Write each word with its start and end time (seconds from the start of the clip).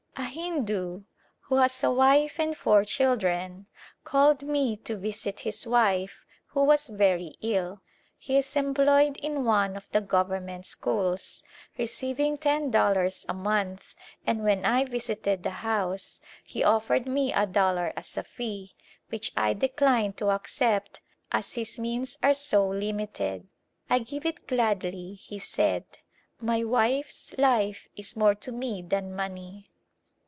A 0.17 0.33
Hindu 0.33 1.03
who 1.41 1.55
has 1.55 1.83
a 1.83 1.91
wife 1.91 2.37
and 2.39 2.55
four 2.55 2.83
children 2.85 3.65
called 4.05 4.43
me 4.43 4.75
to 4.77 4.95
visit 4.97 5.41
his 5.41 5.65
wife 5.67 6.25
who 6.47 6.63
was 6.63 6.87
very 6.89 7.33
ill. 7.41 7.81
He 8.17 8.37
is 8.37 8.55
employed 8.55 9.17
in 9.17 9.43
one 9.45 9.75
of 9.75 9.89
the 9.91 9.99
government 10.01 10.65
schools, 10.65 11.43
receiving 11.77 12.37
ten 12.37 12.71
dollars 12.71 13.25
a 13.27 13.33
month 13.33 13.95
and 14.27 14.41
when 14.43 14.63
I 14.65 14.83
visited 14.85 15.43
the 15.43 15.49
house 15.65 16.21
he 16.43 16.63
offered 16.63 17.07
me 17.07 17.33
a 17.33 17.45
dollar 17.45 17.91
as 17.97 18.15
a 18.17 18.23
fee, 18.23 18.73
which 19.09 19.31
I 19.35 19.53
declined 19.53 20.15
to 20.17 20.29
accept 20.31 21.01
as 21.33 21.55
his 21.55 21.77
means 21.79 22.15
are 22.23 22.29
[«38] 22.29 22.29
Visitors 22.29 22.49
From 22.49 22.59
America 22.59 22.77
so 22.77 22.85
limited. 23.19 23.47
"I 23.89 23.99
give 23.99 24.25
it 24.25 24.47
gladly," 24.47 25.13
he 25.15 25.39
said 25.39 25.85
j 25.91 25.99
"my 26.39 26.63
wife's 26.63 27.33
life 27.37 27.87
is 27.97 28.15
more 28.15 28.35
to 28.35 28.51
me 28.53 28.81
than 28.81 29.13
money." 29.15 29.67